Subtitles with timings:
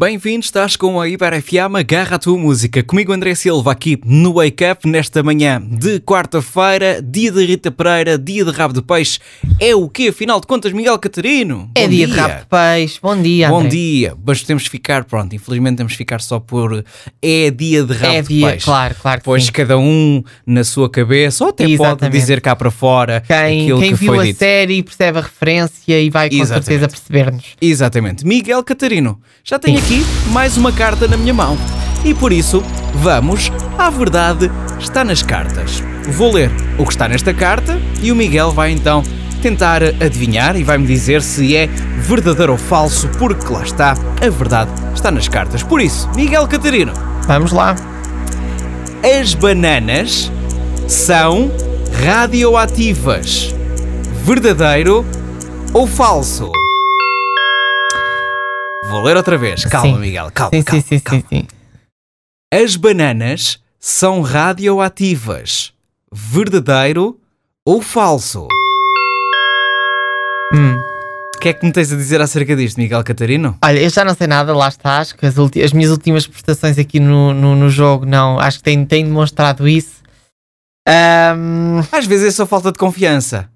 [0.00, 2.82] Bem-vindo, estás com a Iber FM, agarra a tua música.
[2.82, 8.16] Comigo André Silva aqui no Wake Up nesta manhã de quarta-feira, dia de Rita Pereira,
[8.16, 9.18] dia de rabo de peixe.
[9.60, 11.70] É o quê, afinal de contas, Miguel Catarino?
[11.74, 12.98] É Bom dia, de rabo de peixe.
[13.02, 13.68] Bom dia, Bom André.
[13.68, 16.82] dia, mas temos de ficar, pronto, infelizmente temos de ficar só por
[17.20, 18.64] é dia de rabo É de dia, peixe.
[18.64, 19.52] claro, claro que Pois sim.
[19.52, 22.18] cada um na sua cabeça, ou até pode Exatamente.
[22.18, 24.38] dizer cá para fora Quem, aquilo quem que viu foi a dito.
[24.38, 26.64] série percebe a referência e vai com Exatamente.
[26.64, 27.44] certeza perceber-nos.
[27.60, 28.26] Exatamente.
[28.26, 31.58] Miguel Catarino, já tenho aqui mais uma carta na minha mão.
[32.04, 32.62] E por isso,
[32.94, 35.82] vamos à verdade está nas cartas.
[36.08, 39.02] Vou ler o que está nesta carta e o Miguel vai então
[39.40, 41.66] tentar adivinhar e vai-me dizer se é
[41.98, 45.62] verdadeiro ou falso, porque lá está, a verdade está nas cartas.
[45.62, 46.92] Por isso, Miguel Catarino,
[47.26, 47.74] Vamos lá.
[49.20, 50.30] as bananas
[50.86, 51.50] são
[52.04, 53.54] radioativas.
[54.24, 55.04] Verdadeiro
[55.72, 56.50] ou falso?
[58.90, 59.64] Vou ler outra vez.
[59.64, 60.00] Calma, Sim.
[60.00, 61.24] Miguel, calma, Sim, calma, sim, sim, calma.
[61.30, 61.48] sim, sim.
[62.52, 65.72] As bananas são radioativas.
[66.12, 67.16] Verdadeiro
[67.64, 68.46] ou falso?
[70.54, 70.76] Hum.
[71.36, 73.56] O que é que me tens a dizer acerca disto, Miguel Catarino?
[73.64, 77.00] Olha, eu já não sei nada, lá estás, que as, as minhas últimas prestações aqui
[77.00, 80.02] no, no, no jogo, não, acho que têm, têm demonstrado isso.
[80.86, 83.48] Ahm, Às vezes é só falta de confiança.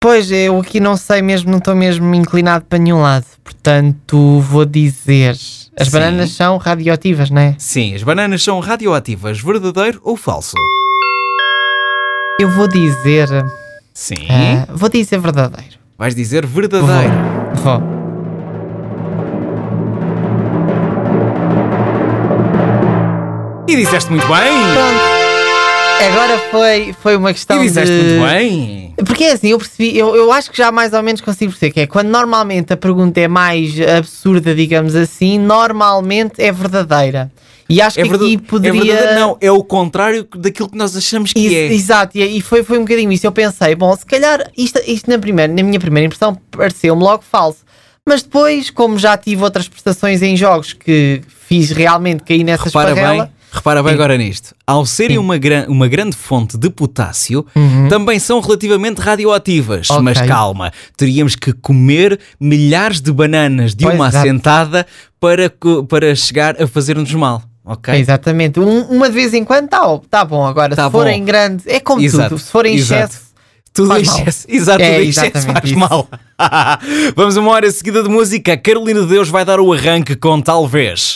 [0.00, 4.64] Pois, eu aqui não sei mesmo, não estou mesmo inclinado para nenhum lado, portanto vou
[4.64, 5.90] dizer, as Sim.
[5.92, 7.54] bananas são radioativas, não é?
[7.58, 9.40] Sim, as bananas são radioativas.
[9.40, 10.56] Verdadeiro ou falso?
[12.40, 13.28] Eu vou dizer,
[13.92, 14.26] Sim.
[14.30, 15.78] ah, vou dizer verdadeiro.
[15.98, 17.12] Vais dizer verdadeiro.
[17.56, 18.00] Vou.
[23.68, 24.34] E disseste muito bem!
[24.74, 25.19] Pronto.
[26.08, 28.14] Agora foi, foi uma questão E disseste de...
[28.14, 28.94] muito bem!
[29.04, 31.72] Porque é assim, eu percebi, eu, eu acho que já mais ou menos consigo perceber
[31.72, 37.30] que é quando normalmente a pergunta é mais absurda, digamos assim, normalmente é verdadeira.
[37.68, 38.94] E acho É, que verdade, aqui poderia.
[38.94, 41.66] é não, é o contrário daquilo que nós achamos que Is- é.
[41.72, 43.24] Exato, e, e foi, foi um bocadinho isso.
[43.26, 47.22] Eu pensei, bom, se calhar isto, isto na, primeira, na minha primeira impressão pareceu-me logo
[47.22, 47.58] falso.
[48.04, 52.90] Mas depois, como já tive outras prestações em jogos que fiz realmente cair nessa Repara
[52.90, 54.54] esparrela, bem, repara bem agora nisto.
[54.66, 55.18] Ao serem.
[55.18, 55.24] Uhum.
[55.24, 57.44] uma, gran- uma grande fonte de potássio,
[57.88, 59.90] também são relativamente radioativas.
[59.90, 60.02] Ok.
[60.02, 64.26] Mas calma, teríamos que comer milhares de bananas de Pois, uma exato.
[64.28, 64.86] assentada
[65.18, 65.52] para,
[65.88, 67.42] para chegar a fazer-nos mal.
[67.64, 67.94] Ok?
[67.94, 68.58] Exatamente.
[68.58, 70.44] Um- uma de vez em quando está tá bom.
[70.46, 71.10] Agora, Tá se for bom.
[71.10, 72.38] em grande, é como Exato, tudo.
[72.40, 73.04] Se for em exato.
[73.12, 73.30] excesso,
[73.72, 74.18] Tudo Faz em mal.
[74.18, 74.46] excesso.
[74.48, 75.78] Exato, É, tudo em excesso faz isso.
[75.78, 76.08] mal.
[77.14, 78.56] Vamos a uma hora seguida de música.
[78.56, 81.08] Carolina de Deus vai dar o arranque com talvez.